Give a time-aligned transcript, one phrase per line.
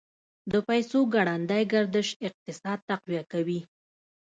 [0.51, 3.59] د پیسو ګړندی گردش اقتصاد تقویه کوي.